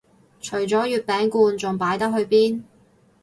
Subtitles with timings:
[0.41, 2.63] 除咗月餅罐仲擺得去邊